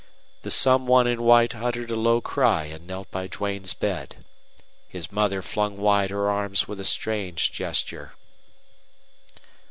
The 0.41 0.49
some 0.49 0.87
one 0.87 1.05
in 1.05 1.21
white 1.21 1.55
uttered 1.55 1.91
a 1.91 1.95
low 1.95 2.21
cry 2.21 2.65
and 2.65 2.87
knelt 2.87 3.11
by 3.11 3.27
Duane's 3.27 3.75
bed. 3.75 4.25
His 4.87 5.11
mother 5.11 5.43
flung 5.43 5.77
wide 5.77 6.09
her 6.09 6.27
arms 6.27 6.67
with 6.67 6.79
a 6.79 6.85
strange 6.85 7.51
gesture. 7.51 8.13